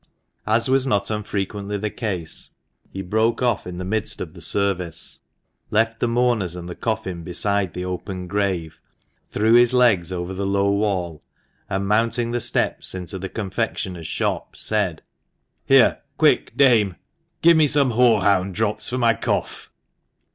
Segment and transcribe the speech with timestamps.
[0.47, 2.55] As was not unfrequently the case,
[2.91, 5.19] he broke off in the midst of the service,
[5.69, 8.63] left the mourners and the coffin beside the open THE MANCHESTER MAN.
[8.63, 8.79] 61 grave,
[9.29, 11.21] threw his legs over the low wall,
[11.69, 15.03] and, mounting the steps into the confectioner's shop, said:"
[15.67, 16.95] Here, quick, dame?
[17.43, 19.69] Give me some horehound drops for my cough."